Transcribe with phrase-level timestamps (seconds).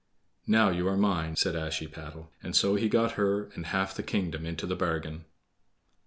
[0.47, 4.47] "Now you are mine!" said Ashiepattle, and so he got her and half the kingdom
[4.47, 5.25] into the bargain.